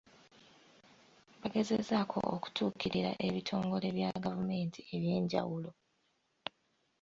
Bagezezzaako 1.41 2.17
okutuukirira 2.35 3.11
ebitongole 3.27 3.87
bya 3.97 4.11
gavumenti 4.23 4.79
eby'enjawulo. 4.95 5.69